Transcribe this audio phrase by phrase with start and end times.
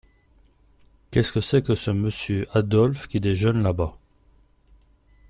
[1.11, 3.95] Qu’est-ce que c’est que ce Monsieur Adolphe qui déjeune là-bas?